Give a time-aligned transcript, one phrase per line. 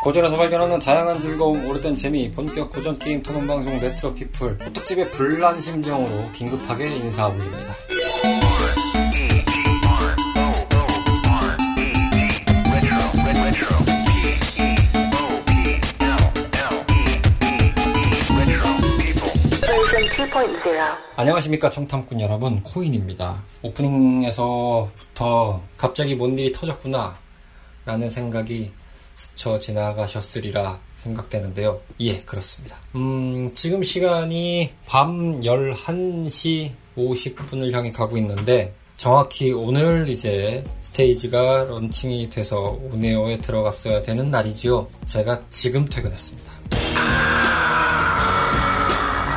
[0.00, 5.60] 고전에서 발견하는 다양한 즐거움, 오래된 재미, 본격 고전 게임 토론 방송 레트로 피플, 호떡집에 불난
[5.60, 7.74] 심정으로 긴급하게 인사 올립니다.
[21.16, 27.18] 안녕하십니까 청탐꾼 여러분 코인입니다 오프닝에서부터 갑자기 뭔 일이 터졌구나
[27.84, 28.70] 라는 생각이
[29.18, 31.80] 스쳐 지나가셨으리라 생각되는데요.
[31.98, 32.78] 예 그렇습니다.
[32.94, 42.78] 음 지금 시간이 밤 11시 50분을 향해 가고 있는데 정확히 오늘 이제 스테이지가 런칭이 돼서
[42.92, 44.88] 오네오에 들어갔어야 되는 날이지요.
[45.06, 46.52] 제가 지금 퇴근했습니다.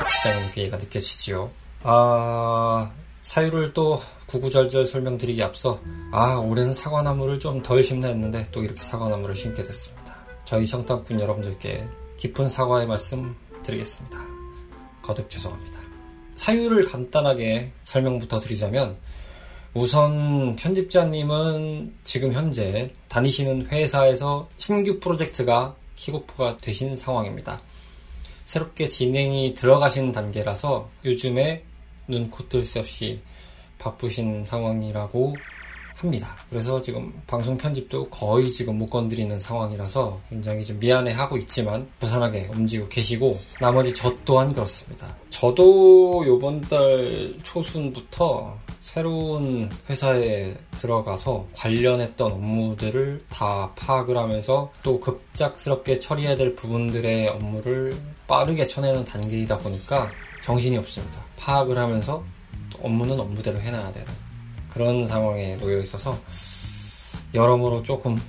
[0.09, 1.50] 직장인 비애가 느껴지지요.
[1.81, 5.80] 아, 사유를 또 구구절절 설명드리기 앞서,
[6.11, 10.17] 아, 올해는 사과나무를 좀 덜 심나 했는데 또 이렇게 사과나무를 심게 됐습니다.
[10.45, 14.19] 저희 청탁군 여러분들께 깊은 사과의 말씀 드리겠습니다.
[15.02, 15.80] 거듭 죄송합니다.
[16.36, 18.97] 사유를 간단하게 설명부터 드리자면,
[19.73, 27.61] 우선 편집자님은 지금 현재 다니시는 회사에서 신규 프로젝트가 킥오프가 되신 상황입니다.
[28.45, 31.64] 새롭게 진행이 들어가신 단계라서 요즘에
[32.12, 33.22] 눈코 뜰 새 없이
[33.80, 35.36] 바쁘신 상황이라고
[35.95, 36.36] 합니다.
[36.50, 42.50] 그래서 지금 방송 편집도 거의 지금 못 건드리는 상황이라서 굉장히 좀 미안해 하고 있지만 부산하게
[42.54, 45.16] 움직이고 계시고 나머지 저 또한 그렇습니다.
[45.30, 56.36] 저도 요번 달 초순부터 새로운 회사에 들어가서 관련했던 업무들을 다 파악을 하면서 또 급작스럽게 처리해야
[56.36, 57.95] 될 부분들의 업무를
[58.28, 60.09] 빠르게 쳐내는 단계이다 보니까
[60.42, 61.23] 정신이 없습니다.
[61.38, 62.23] 파악을 하면서
[62.81, 64.08] 업무는 업무대로 해놔야 되는
[64.70, 66.17] 그런 상황에 놓여 있어서
[67.33, 68.20] 여러모로 조금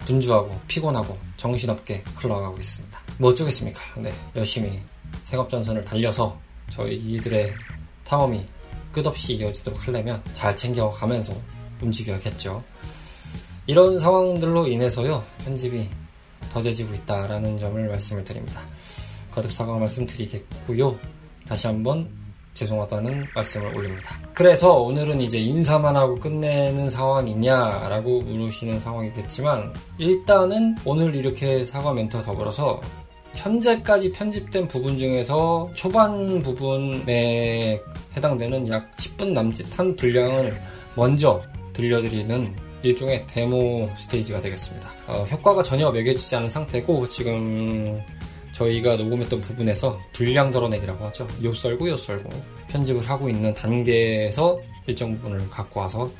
[0.00, 3.00] 분주하고 피곤하고 정신없게 흘러가고 있습니다.
[3.18, 3.80] 뭐 어쩌겠습니까?
[4.00, 4.80] 네, 열심히
[5.24, 6.38] 생업전선을 달려서
[6.70, 7.52] 저희 이들의
[8.04, 8.44] 탐험이
[8.90, 11.34] 끝없이 이어지도록 하려면 잘 챙겨가면서
[11.80, 12.62] 움직여야겠죠.
[13.66, 15.88] 이런 상황들로 인해서요, 편집이
[16.50, 18.60] 더뎌지고 있다라는 점을 말씀을 드립니다.
[19.30, 20.98] 거듭 사과 말씀드리겠고요.
[21.46, 22.08] 다시 한번
[22.54, 24.18] 죄송하다는 말씀을 올립니다.
[24.34, 32.80] 그래서 오늘은 이제 인사만 하고 끝내는 상황이냐라고 물으시는 상황이겠지만 일단은 오늘 이렇게 사과 멘트와 더불어서
[33.34, 37.80] 현재까지 편집된 부분 중에서 초반 부분에
[38.16, 40.60] 해당되는 약 10분 남짓한 분량을
[40.94, 41.42] 먼저
[41.72, 44.90] 들려드리는 일종의 데모 스테이지가 되겠습니다.
[45.06, 47.98] 어, 효과가 전혀 매겨지지 않은 상태고 지금
[48.52, 51.26] 저희가 녹음했던 부분에서 분량 덜어내기라고 하죠.
[51.42, 52.30] 요 썰고 요 썰고
[52.68, 56.10] 편집을 하고 있는 단계에서 일정 부분을 갖고 와서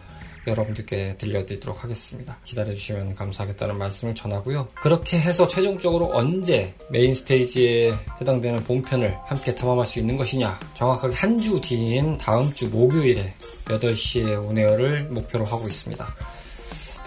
[0.44, 2.36] 여러분들께 들려드리도록 하겠습니다.
[2.44, 4.66] 기다려주시면 감사하겠다는 말씀을 전하고요.
[4.82, 11.38] 그렇게 해서 최종적으로 언제 메인 스테이지에 해당되는 본편을 함께 탐험할 수 있는 것이냐 정확하게 한
[11.38, 13.32] 주 뒤인 다음 주 목요일에
[13.66, 16.14] 8시에 on air를 목표로 하고 있습니다.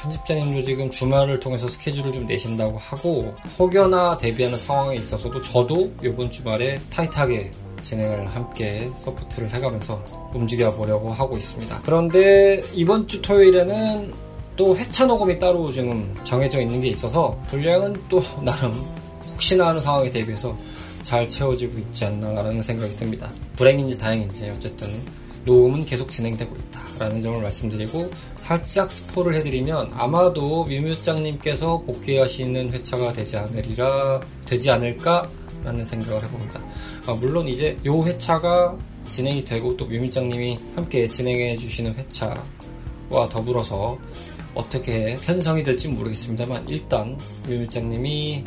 [0.06, 6.80] 편집자님도 지금 주말을 통해서 스케줄을 좀 내신다고 하고 혹여나 대비하는 상황에 있어서도 저도 이번 주말에
[6.90, 7.50] 타이트하게
[7.82, 11.82] 진행을 함께 서포트를 해가면서 움직여 보려고 하고 있습니다.
[11.84, 14.14] 그런데 이번 주 토요일에는
[14.56, 18.72] 또 회차 녹음이 따로 지금 정해져 있는 게 있어서 분량은 또 나름
[19.32, 20.56] 혹시나 하는 상황에 대비해서
[21.04, 23.32] 잘 채워지고 있지 않나라는 생각이 듭니다.
[23.56, 24.90] 불행인지 다행인지 어쨌든
[25.46, 26.65] 녹음은 계속 진행되고 있다
[27.00, 35.28] 라는 점을 말씀드리고 살짝 스포를 해드리면 아마도 미묘장님께서 복귀하시는 회차가 되지 않으리라 되지 않을까
[35.64, 36.62] 라는 생각을 해봅니다.
[37.08, 43.98] 아, 물론 이제 요 회차가 진행이 되고 또 뮤밀장님이 함께 진행해 주시는 회차와 더불어서
[44.54, 47.18] 어떻게 편성이 될지 모르겠습니다만 일단
[47.48, 48.44] 뮤밀장님이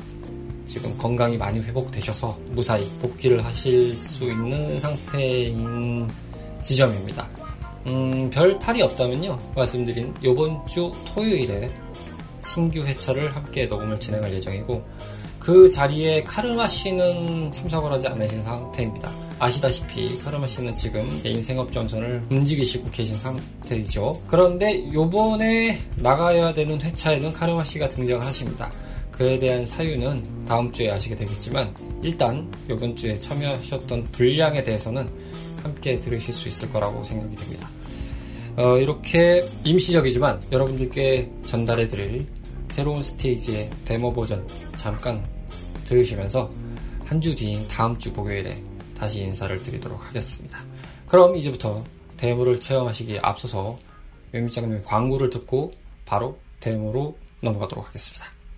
[0.64, 6.08] 지금 건강이 많이 회복되셔서 무사히 복귀를 하실 수 있는 상태인
[6.60, 7.37] 지점입니다.
[7.86, 9.38] 음, 별 탈이 없다면요.
[9.54, 11.70] 말씀드린 이번 주 토요일에
[12.40, 14.84] 신규 회차를 함께 녹음을 진행할 예정이고
[15.38, 19.10] 그 자리에 카르마 씨는 참석을 하지 않으신 상태입니다.
[19.38, 24.12] 아시다시피 카르마 씨는 지금 개인 생업 전선을 움직이시고 계신 상태이죠.
[24.26, 28.70] 그런데 요번에 나가야 되는 회차에는 카르마 씨가 등장을 하십니다.
[29.12, 35.08] 그에 대한 사유는 다음 주에 아시게 되겠지만 일단 이번 주에 참여하셨던 분량에 대해서는
[35.68, 37.68] 함께 들으실 수 있을 거라고 생각이 됩니다.
[38.56, 42.26] 어, 이렇게 임시적이지만 여러분들께 전달해드릴
[42.68, 45.24] 새로운 스테이지의 데모 버전 잠깐
[45.84, 46.50] 들으시면서
[47.04, 48.62] 한 주 뒤인 다음 주 목요일에
[48.94, 50.62] 다시 인사를 드리도록 하겠습니다.
[51.06, 51.82] 그럼 이제부터
[52.18, 53.78] 데모를 체험하시기에 앞서서
[54.34, 55.72] 묘미장님 광고를 듣고
[56.04, 58.37] 바로 데모로 넘어가도록 하겠습니다.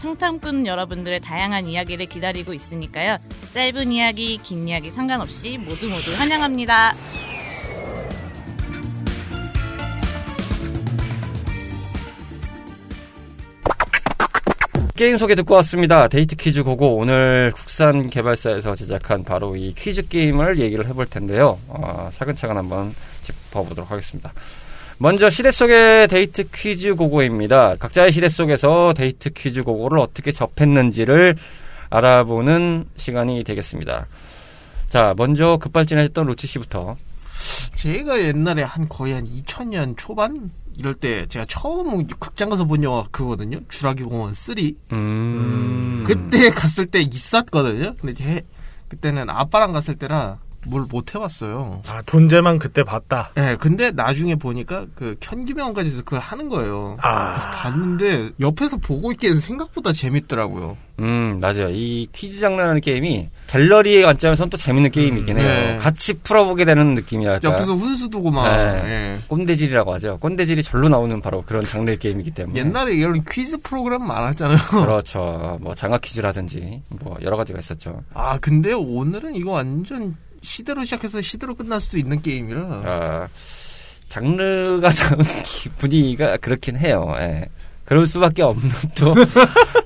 [0.00, 3.18] 청탐꾼 여러분들의 다양한 이야기를 기다리고 있으니까요.
[3.54, 6.92] 짧은 이야기, 긴 이야기 상관없이 모두 모두 환영합니다.
[14.98, 16.08] 게임 소개 듣고 왔습니다.
[16.08, 21.56] 데이트 퀴즈 고고 오늘 국산 개발사에서 제작한 바로 이 퀴즈 게임을 얘기를 해볼 텐데요.
[21.68, 22.92] 어, 차근차근 한번
[23.22, 24.32] 짚어보도록 하겠습니다.
[25.00, 27.76] 먼저 시대 속의 데이트 퀴즈 고고입니다.
[27.76, 31.36] 각자의 시대 속에서 데이트 퀴즈 고고를 어떻게 접했는지를
[31.88, 34.06] 알아보는 시간이 되겠습니다.
[34.88, 36.96] 자, 먼저 급발진했던 로치 씨부터.
[37.76, 43.04] 제가 옛날에 한 거의 한 2000년 초반 이럴 때 제가 처음 극장 가서 본 영화
[43.12, 43.60] 그거거든요.
[43.68, 44.56] 주라기 공원 3.
[44.92, 46.04] 음.
[46.04, 47.94] 그때 갔을 때 있었거든요.
[48.00, 48.42] 근데 제
[48.88, 51.82] 그때는 아빠랑 갔을 때라 뭘 못 해봤어요.
[51.88, 53.30] 아, 존재만 그때 봤다.
[53.36, 56.96] 예, 근데 나중에 보니까 그 현기명까지 그걸 하는 거예요.
[57.02, 57.32] 아.
[57.34, 60.76] 그래서 봤는데 옆에서 보고 있기에는 생각보다 재밌더라고요.
[61.00, 61.68] 음, 맞아요.
[61.70, 65.46] 이 퀴즈 장난하는 게임이 갤러리의 관점에서는 또 재밌는 게임이긴 해요.
[65.46, 65.78] 네.
[65.78, 67.48] 같이 풀어보게 되는 느낌이랄까.
[67.48, 68.82] 옆에서 훈수 두고 막 네.
[68.84, 69.18] 예.
[69.28, 70.18] 꼰대질이라고 하죠.
[70.20, 72.58] 꼰대질이 절로 나오는 바로 그런 장르의 게임이기 때문에.
[72.58, 74.58] 옛날에 이런 퀴즈 프로그램 많았잖아요.
[74.84, 75.58] 그렇죠.
[75.60, 78.02] 뭐 장학 퀴즈라든지 뭐 여러 가지가 있었죠.
[78.12, 83.28] 아 근데 오늘은 이거 완전 시대로 시작해서 시대로 끝날 수도 있는 게임이라 아,
[84.08, 84.90] 장르가
[85.78, 87.14] 분위기가 그렇긴 해요.
[87.20, 87.46] 예.
[87.84, 88.68] 그럴 수밖에 없는
[88.98, 89.14] 또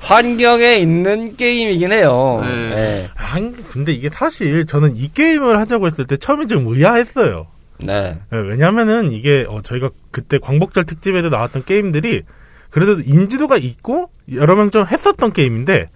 [0.01, 2.41] 환경에 있는 게임이긴 해요.
[2.43, 2.49] 네.
[2.49, 3.11] 예.
[3.15, 7.47] 한, 근데 이게 사실 저는 이 게임을 하자고 했을 때 처음에 좀 의아했어요.
[7.79, 8.19] 네.
[8.33, 12.23] 예, 왜냐면은 이게 어, 저희가 그때 광복절 특집에도 나왔던 게임들이
[12.71, 15.89] 그래도 인지도가 있고 여러 명 좀 했었던 게임인데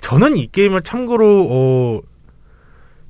[0.00, 2.00] 저는 이 게임을 참고로 어,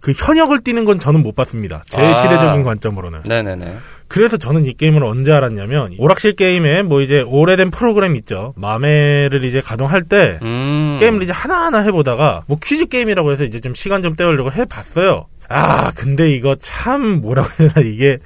[0.03, 1.83] 그 현역을 뛰는 건 저는 못 봤습니다.
[1.87, 2.13] 제 아.
[2.13, 3.23] 시대적인 관점으로는.
[3.25, 3.77] 네네네.
[4.09, 8.53] 그래서 저는 이 게임을 언제 알았냐면 오락실 게임에 뭐 이제 오래된 프로그램 있죠.
[8.57, 10.99] MAME를 이제 가동할 때 음.
[11.01, 15.27] 게임을 이제 하나하나 해보다가 뭐 퀴즈 게임이라고 해서 이제 좀 시간 좀 때우려고 해봤어요.
[15.49, 18.19] 아 근데 이거 참 뭐라고 해야 되나 이게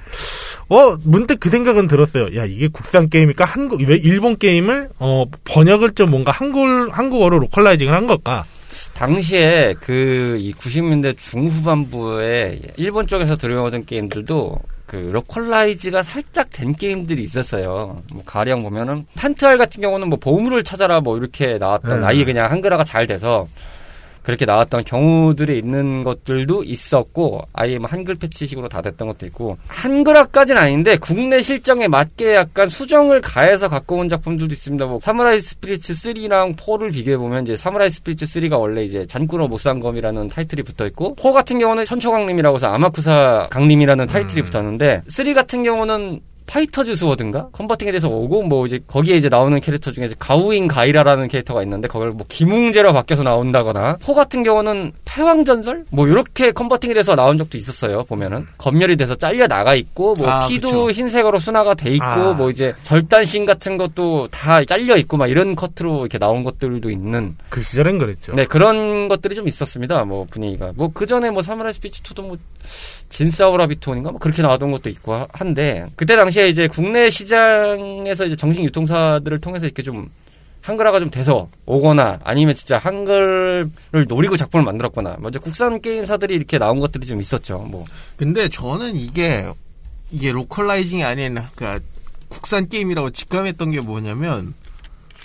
[0.67, 2.35] 어 문득 그 생각은 들었어요.
[2.35, 7.93] 야 이게 국산 게임일까 한국 왜 일본 게임을 어 번역을 좀 뭔가 한국 한국어로 localizing을
[7.93, 8.43] 한 걸까?
[8.97, 17.97] 당시에 그 이 90년대 중후반부에 일본 쪽에서 들어오던 게임들도 그 localize가 살짝 된 게임들이 있었어요.
[18.13, 22.05] 뭐 가령 보면은 Tant-R 같은 경우는 뭐 보물을 찾아라 뭐 이렇게 나왔던 네.
[22.05, 23.47] 아예 그냥 한글화가 잘 돼서
[24.27, 30.61] 그렇게 나왔던 경우들이 있는 것들도 있었고 아예 뭐 한글 패치식으로 다 됐던 것도 있고 한글화까지는
[30.61, 34.85] 아닌데 국내 실정에 맞게 약간 수정을 가해서 갖고 온 작품들도 있습니다.
[34.85, 40.27] 뭐 사무라이 스피리츠 3랑 4를 비교해 보면 이제 사무라이 스피리츠 3가 원래 이제 잔쿠로 무쌍검이라는
[40.27, 44.43] 타이틀이 붙어 있고 4 같은 경우는 천초강림이라고 해서 아마쿠사 강림이라는 타이틀이 음.
[44.43, 47.49] 붙었는데 3 같은 경우는 Fighters Swords인가?
[47.51, 52.11] converting이 돼서 오고, 뭐, 이제, 거기에 이제 나오는 캐릭터 중에 카후인 가이라라는 캐릭터가 있는데, 그걸
[52.11, 55.83] 뭐, 김웅재로 바뀌어서 나온다거나, four 같은 경우는 패왕 전설?
[55.91, 58.47] 뭐, 요렇게 converting이 돼서 나온 적도 있었어요, 보면은.
[58.57, 60.89] 검열이 돼서 잘려 나가 있고, 뭐, 아, 피도 그쵸.
[60.91, 62.33] 흰색으로 순화가 돼 있고, 아.
[62.33, 67.35] 뭐, 이제, 절단신 같은 것도 다 잘려 있고, 막 이런 컷으로 이렇게 나온 것들도 있는,
[67.49, 68.33] 그 시절엔 그랬죠.
[68.33, 70.05] 네, 그런 것들이 좀 있었습니다.
[70.05, 70.71] 뭐 분위기가.
[70.75, 72.37] 뭐 그 전에 뭐 사무라이 스피리츠 2도 뭐
[73.09, 78.25] 진사우라 비톤인가 뭐 그렇게 나왔던 것도 있고 하- 한데 그때 당시 에 이제 국내 시장에서
[78.25, 80.09] 이제 정식 유통사들을 통해서 이렇게 좀
[80.61, 83.69] 한글화가 좀 돼서 오거나 아니면 진짜 한글을
[84.07, 87.59] 노리고 작품을 만들었거나 먼저 국산 게임사들이 이렇게 나온 것들이 좀 있었죠.
[87.59, 87.85] 뭐
[88.17, 89.45] 근데 저는 이게
[90.11, 91.79] 이게 localizing이 아닌 그
[92.29, 94.53] 국산 게임이라고 직감했던 게 뭐냐면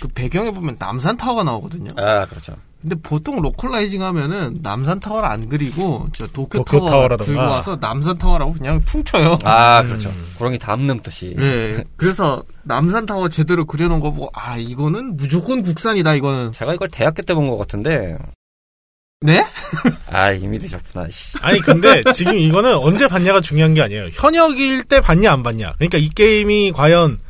[0.01, 1.91] 그 배경에 보면 남산 타워가 나오거든요.
[1.97, 2.57] 아, 그렇죠.
[2.83, 7.25] 근데 보통 localizing 하면은 남산 타워를 안 그리고 저 도쿄, 도쿄 타워 타워라던가.
[7.25, 9.39] 들고 와서 남산 타워라고 그냥 퉁쳐요.
[9.45, 10.11] 아, 그렇죠.
[10.37, 11.35] 구렁이 다음 넘듯이.
[11.39, 11.85] 네.
[11.97, 16.51] 그래서 남산 타워 제대로 그려놓은 거 보고 아 이거는 무조건 국산이다 이거는.
[16.53, 18.19] 제가 이걸 대학교 때 본 것 같은데
[19.21, 19.45] 네?
[20.11, 21.09] 아, 이미 늦었구나.
[21.11, 21.37] 씨.
[21.43, 24.09] 아니 근데 지금 이거는 언제 봤냐가 중요한 게 아니에요.
[24.13, 25.75] 현역일 때 봤냐 안 봤냐.
[25.79, 27.21] 그러니까 이 게임이 과연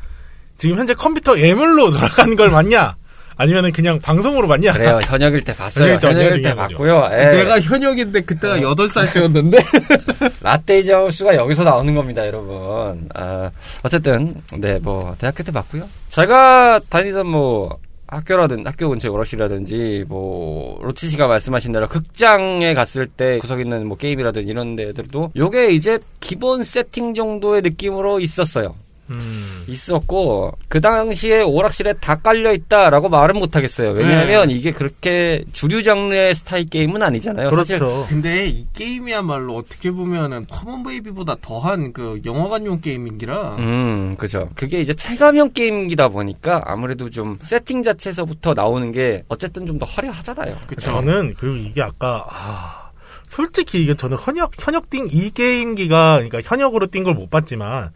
[0.56, 2.96] 지금 현재 컴퓨터 예물로 돌아가는 걸 봤냐?
[3.42, 4.72] 아니면은 그냥 방송으로 봤냐?
[4.72, 5.00] 그래요.
[5.02, 5.98] 현역일 때 봤어요.
[6.00, 6.54] 현역일 때.
[6.54, 7.08] 봤고요.
[7.10, 7.16] 예.
[7.30, 8.62] 내가 현역인데 그때가 어.
[8.62, 9.58] 여덟 살 때였는데.
[10.40, 13.08] 라떼 자우스가 여기서 나오는 겁니다, 여러분.
[13.14, 13.50] 아,
[13.82, 15.82] 어쨌든, 네, 뭐, 대학교 때 봤고요.
[16.08, 23.38] 제가 다니던 뭐, 학교라든 학교 근처 오락실이라든지 뭐 로치 씨가 말씀하신 대로 극장에 갔을 때
[23.38, 28.74] 구석 있는 뭐 게임이라든 이런 데들도 요게 이제 기본 세팅 정도의 느낌으로 있었어요.
[29.12, 29.64] 음.
[29.68, 33.90] 있었고 그 당시에 오락실에 다 깔려 있다라고 말은 못 하겠어요.
[33.90, 37.50] 왜냐하면 이게 그렇게 주류 장르의 스타일 게임은 아니잖아요.
[37.50, 38.06] 사실 그렇죠.
[38.08, 44.48] 근데 이 게임이야말로 어떻게 보면은 Come On Baby보다 더한 그 영화관용 게임인기라 음, 그죠.
[44.54, 50.54] 그게 이제 체감형 게임이다 보니까 아무래도 좀 세팅 자체에서부터 나오는 게 어쨌든 좀 더 화려하잖아요.
[50.66, 50.80] 그쵸.
[50.82, 52.90] 저는 그리고 이게 아까 아,
[53.30, 57.90] 솔직히 이게 저는 현역 현역 띵 이 게임기가 그러니까 현역으로 뛴 걸 못 봤지만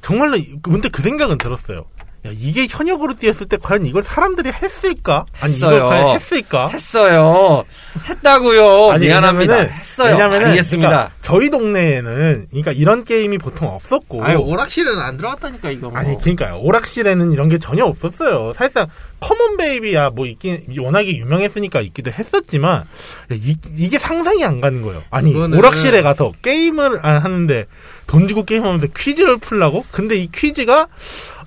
[0.00, 1.86] 정말로 이- 문득 그 생각은 들었어요.
[2.26, 5.24] 야 이게 현역으로 뛰었을 때 과연 이걸 사람들이 했을까?
[5.40, 5.76] 아니 했어요.
[5.76, 6.66] 이걸 과연 했을까?
[6.66, 7.64] 했어요.
[8.08, 8.90] 했다고요.
[8.90, 9.54] 아니, 미안합니다.
[9.54, 10.12] 왜냐면은- 했어요.
[10.12, 10.88] 왜냐면은 알겠습니다.
[10.88, 15.98] 그러니까 저희 동네에는 그러니까 이런 게임이 보통 없었고 아니 오락실은 안 들어갔다니까 이거 뭐.
[15.98, 18.88] 아니 그러니까요 오락실에는 이런 게 전혀 없었어요 사실상
[19.20, 22.84] Come On Baby야 뭐 있긴 워낙에 유명했으니까 있기도 했었지만 야,
[23.30, 27.66] 이, 이게 상상이 안 가는 거예요 아니 그거는- 오락실에 가서 게임을 안 하는데
[28.06, 30.86] 돈 주고 게임하면서 퀴즈를 풀라고 근데 이 퀴즈가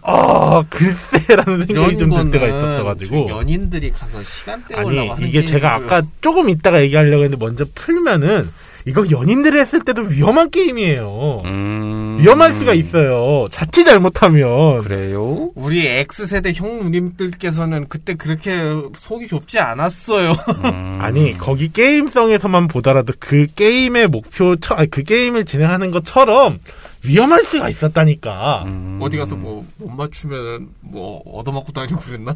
[0.03, 5.43] 아 글쎄라는 생각이 좀 들 때가 있었어가지고 저 연인들이 가서 시간 때우려고 아니 하는 이게
[5.45, 5.97] 제가 게임이고요.
[5.97, 8.49] 아까 조금 이따가 얘기하려고 했는데 먼저 풀면은
[8.87, 12.17] 이거 연인들이 했을 때도 위험한 게임이에요 음.
[12.19, 15.51] 위험할 수가 있어요 자칫 잘못하면 그래요?
[15.53, 18.59] 우리 X세대 형 누님들께서는 그때 그렇게
[18.95, 20.31] 속이 좁지 않았어요.
[20.65, 20.97] 음.
[21.01, 26.57] 아니 거기 게임성에서만 보더라도 그 게임의 목표 처, 아니, 그 게임을 진행하는 것처럼
[27.03, 28.63] 위험할 수가 있었다니까.
[28.71, 28.99] 음.
[29.01, 32.35] 어디 가서 뭐 못 맞추면 뭐 얻어맞고 다니고 그랬나?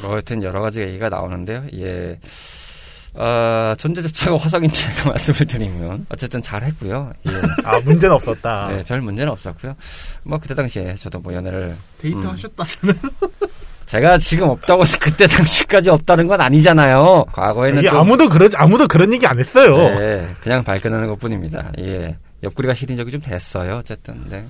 [0.00, 1.64] 뭐 하여튼 여러 가지 얘기가 나오는데요.
[1.78, 2.18] 예.
[3.14, 7.12] 아, 존재 자체가 화성인 제가 말씀을 드리면 어쨌든 잘했고요.
[7.28, 7.32] 예.
[7.64, 8.68] 아 문제는 없었다.
[8.68, 9.74] 네, 별 문제는 없었고요.
[10.22, 12.26] 뭐 그때 당시에 저도 뭐 연애를 데이트 음.
[12.28, 12.94] 하셨다잖아요.
[13.86, 17.24] 제가 지금 없다고 해서 그때 당시까지 없다는 건 아니잖아요.
[17.32, 19.76] 과거에는 좀 아무도 그러 아무도 그런 얘기 안 했어요.
[19.98, 21.72] 네, 그냥 발견하는 것뿐입니다.
[21.80, 22.16] 예.
[22.42, 23.76] 옆구리가 시린 적이 좀 됐어요.
[23.76, 24.22] 어쨌든.
[24.28, 24.44] 네.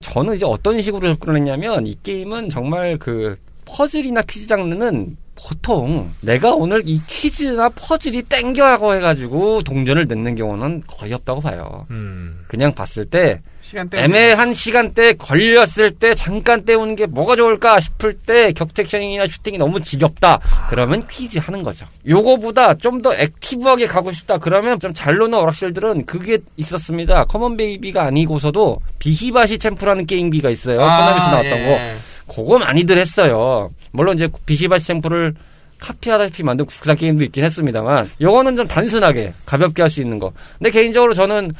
[0.00, 6.52] 저는 이제 어떤 식으로 접근을 했냐면 이 게임은 정말 그 퍼즐이나 퀴즈 장르는 보통 내가
[6.54, 11.86] 오늘 이 퀴즈나 퍼즐이 땡겨하고 해가지고 동전을 넣는 경우는 거의 없다고 봐요.
[11.90, 12.44] 음.
[12.46, 18.14] 그냥 봤을 때 시간 때 애매한 시간대 걸렸을 때 잠깐 때우는 게 뭐가 좋을까 싶을
[18.14, 20.38] 때 격투 액션이나 슈팅이 너무 지겹다.
[20.70, 21.84] 그러면 퀴즈 하는 거죠.
[22.08, 24.38] 요거보다 좀 더 active하게 가고 싶다.
[24.38, 27.24] 그러면 좀 잘 노는 오락실들은 그게 있었습니다.
[27.24, 30.78] Come On Baby가 아니고서도 Bishi Bashi Champ라는 게임기가 있어요.
[30.78, 31.70] 코나미에서 나왔던 거.
[31.72, 31.94] 예.
[32.28, 33.70] 그거 많이들 했어요.
[33.92, 35.34] 물론 이제 Bishi Bashi Champ를
[35.78, 40.32] 카피하다시피 만든 국산 게임도 있긴 했습니다만 요거는 좀 단순하게 가볍게 할 수 있는 거.
[40.58, 41.52] 근데 개인적으로 저는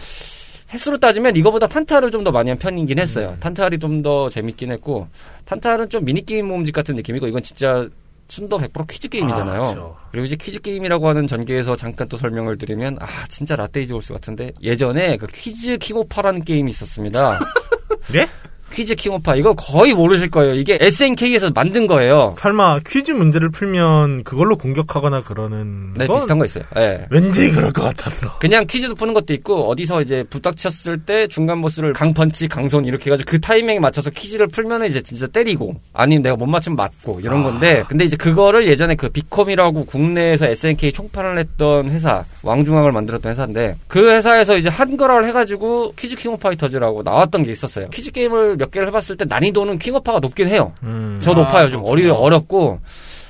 [0.73, 3.37] 횟수로 따지면 이거보다 Tant-R을 좀 더 많이 한 편이긴 했어요.
[3.41, 5.07] Tant-R이 좀더 재밌긴 했고
[5.45, 7.89] Tant-R은 좀 미니 게임 모음집 같은 느낌이고 이건 진짜
[8.29, 9.55] 순도 100% 퀴즈 게임이잖아요.
[9.55, 9.97] 아, 그렇죠.
[10.11, 14.12] 그리고 이제 퀴즈 게임이라고 하는 전개에서 잠깐 또 설명을 드리면 아 진짜 라떼 is horse
[14.13, 17.39] 같은데 예전에 그 퀴즈 킹오파라는 게임이 있었습니다.
[18.13, 18.27] 네?
[18.73, 20.55] 퀴즈 킹오파 이거 거의 모르실 거예요.
[20.55, 22.35] 이게 SNK에서 만든 거예요.
[22.39, 26.65] 설마 퀴즈 문제를 풀면 그걸로 공격하거나 그러는 네건 비슷한 거 있어요.
[26.77, 27.07] 예.
[27.11, 28.39] 왠지 그럴 것 같았어.
[28.39, 33.31] 그냥 퀴즈도 푸는 것도 있고 어디서 이제 부닥쳤을 때 중간 보스를 강펀치 강손 이렇게 해가지고
[33.31, 37.85] 그 타이밍에 맞춰서 퀴즈를 풀면 이제 진짜 때리고 아니면 내가 못 맞추면 맞고 이런 건데
[37.89, 44.11] 근데 이제 그거를 예전에 그 비콤이라고 국내에서 SNK 총판을 했던 회사 왕중왕을 만들었던 회사인데 그
[44.11, 48.89] 회사에서 이제 한글화를 해가지고 퀴즈 King of Fighters라고 나왔던 게 있었어요 퀴즈 게임을 몇 개를
[48.89, 51.19] 해봤을 때 난이도는 킹 오파가 높긴 해요 음.
[51.23, 51.71] 저 아, 높아요.
[51.71, 52.21] 좀 어리, 그렇구나.
[52.25, 52.81] 어렵고.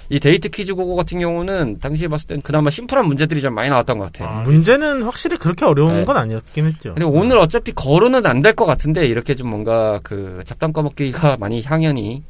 [0.08, 3.98] 이 데이트 퀴즈 고고 같은 경우는 당시에 봤을 땐 그나마 심플한 문제들이 좀 많이 나왔던
[3.98, 4.28] 것 같아요.
[4.38, 6.04] 아, 문제는 확실히 그렇게 어려운 네.
[6.04, 6.94] 건 아니었긴 했죠.
[6.94, 11.60] 그리고 오늘 어차피 거론은 안 될 것 같은데 이렇게 좀 뭔가 그 잡담 꺼먹기가 많이
[11.60, 12.22] 향연이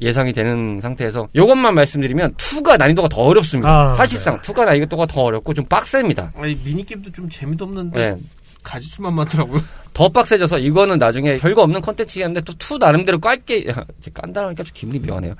[0.00, 3.68] 예상이 되는 상태에서 이것만 말씀드리면 2가 난이도가 더 어렵습니다.
[3.90, 6.32] 아, 사실상 2가 난이도가 더 어렵고 좀 빡셉니다.
[6.36, 8.16] 아니 미니게임도 좀 재미도 없는데 네.
[8.66, 9.60] 가지수만 많더라고요.
[9.94, 13.72] 더 빡세져서 이거는 나중에 별거 없는 컨텐츠였는데 또2 나름대로 깔게
[14.12, 15.34] 깐다라니까 좀 기분이 묘하네요.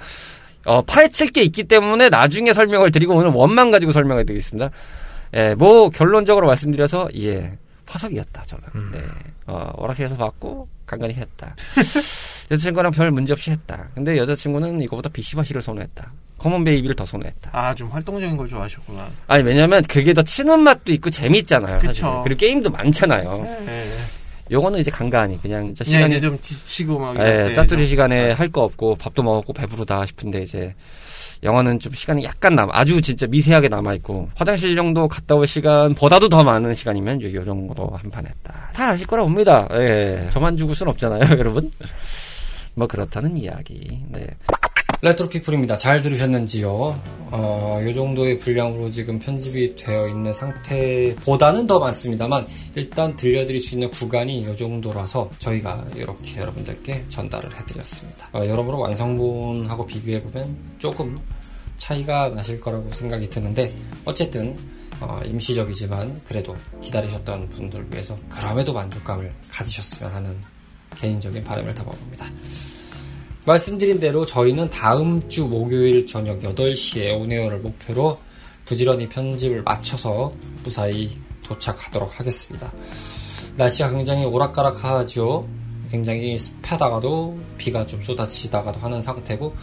[0.65, 4.71] 어, 파헤칠 게 있기 때문에 나중에 설명을 드리고 오늘 one만 가지고 설명해 드리겠습니다.
[5.35, 8.65] 예, 뭐 결론적으로 말씀드려서 예, 화석이었다 저는.
[8.75, 8.91] 음.
[8.93, 9.01] 네.
[9.47, 11.55] 어, 오락실에서 봤고 간간히 했다.
[12.51, 13.89] 여자친구랑 별 문제 없이 했다.
[13.95, 16.13] 근데 여자친구는 이거보다 Bishi Bashi를 선호했다.
[16.47, 17.51] Come On Baby를 더 선호했다.
[17.53, 19.09] 아 좀 활동적인 걸 좋아하셨구나.
[19.27, 21.75] 아니 왜냐면 그게 더 치는 맛도 있고 재밌잖아요.
[21.81, 21.89] 사실.
[21.89, 22.21] 그쵸.
[22.25, 23.45] 그리고 게임도 많잖아요.
[23.67, 23.83] 예.
[24.51, 28.31] 요거는 이제 간간히 그냥 진짜 그냥 시간이 이제 좀 지치고 막 예, 짜투리 좀- 시간에
[28.31, 30.73] 할 거 없고 밥도 먹었고 배부르다 싶은데 이제
[31.43, 36.29] 영화는 좀 시간이 약간 남 아주 진짜 미세하게 남아 있고 화장실 정도 갔다 올 시간보다도
[36.29, 38.71] 더 많은 시간이면 요 정도 한 판 했다.
[38.73, 39.69] 다 아실 거라 봅니다.
[39.73, 40.29] 예.
[40.31, 41.71] 저만 죽을 순 없잖아요, 여러분.
[42.75, 44.01] 뭐 그렇다는 이야기.
[44.11, 44.27] 네.
[45.03, 45.77] 레트로 피플입니다.
[45.77, 46.71] 잘 들으셨는지요?
[47.31, 53.91] 어, 요 정도의 분량으로 지금 편집이 되어 있는 상태보다는 더 많습니다만, 일단 들려드릴 수 있는
[53.91, 58.29] 구간이 요 정도라서 저희가 이렇게 여러분들께 전달을 해드렸습니다.
[58.33, 61.19] 어, 여러모로 완성본하고 비교해보면 조금
[61.77, 63.77] 차이가 나실 거라고 생각이 드는데,
[64.07, 64.57] 어쨌든,
[65.01, 70.41] 어, 임시적이지만 그래도 기다리셨던 분들 위해서 그럼에도 만족감을 가지셨으면 하는
[70.97, 72.27] 개인적인 바람을 담아봅니다.
[73.47, 78.19] 말씀드린 대로 저희는 다음 주 목요일 저녁 8시에 온에어를 목표로
[78.65, 80.33] 부지런히 편집을 마쳐서
[80.65, 82.73] 무사히 도착하도록 하겠습니다.
[83.57, 85.49] 날씨가 굉장히 오락가락하죠.
[85.91, 89.55] 굉장히 습하다가도 비가 좀 쏟아지다가도 하는 상태고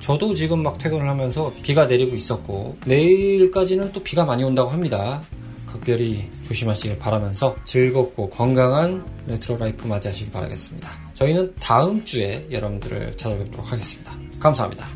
[0.00, 5.22] 저도 지금 막 퇴근을 하면서 비가 내리고 있었고 내일까지는 또 비가 많이 온다고 합니다.
[5.66, 11.05] 각별히 조심하시길 바라면서 즐겁고 건강한 레트로 라이프 맞이하시길 바라겠습니다.
[11.16, 14.16] 저희는 다음 주에 여러분들을 찾아뵙도록 하겠습니다.
[14.38, 14.95] 감사합니다.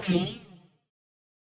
[0.00, 0.39] Okay.